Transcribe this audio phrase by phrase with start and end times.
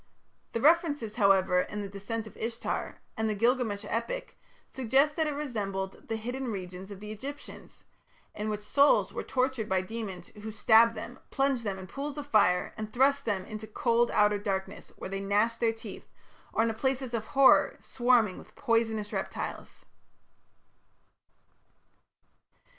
[0.53, 4.35] The references, however, in the "Descent of Ishtar" and the Gilgamesh epic
[4.67, 7.83] suggest that it resembled the hidden regions of the Egyptians,
[8.33, 12.25] in which souls were tortured by demons who stabbed them, plunged them in pools of
[12.25, 16.09] fire, and thrust them into cold outer darkness where they gnashed their teeth,
[16.51, 19.85] or into places of horror swarming with poisonous reptiles.